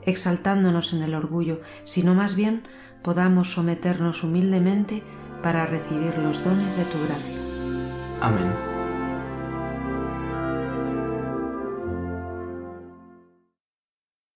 exaltándonos 0.04 0.93
en 0.93 1.04
el 1.04 1.15
orgullo, 1.15 1.62
sino 1.84 2.13
más 2.13 2.36
bien 2.36 2.63
podamos 3.02 3.52
someternos 3.52 4.24
humildemente 4.24 5.04
para 5.41 5.65
recibir 5.65 6.17
los 6.17 6.43
dones 6.43 6.76
de 6.76 6.86
tu 6.86 7.00
gracia. 7.04 7.36
Amén. 8.22 8.66